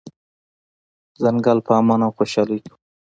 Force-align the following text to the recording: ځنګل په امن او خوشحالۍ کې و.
ځنګل 1.23 1.57
په 1.67 1.71
امن 1.79 1.99
او 2.05 2.11
خوشحالۍ 2.17 2.57
کې 2.63 2.71
و. 2.73 2.77